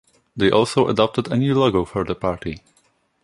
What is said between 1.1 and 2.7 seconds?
a new logo for the party.